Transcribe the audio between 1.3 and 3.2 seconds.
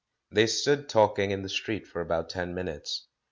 the street for about ten minutes.